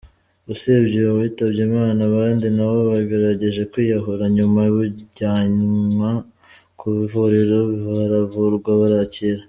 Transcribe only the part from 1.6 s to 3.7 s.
Imana abandi nabo bagerageje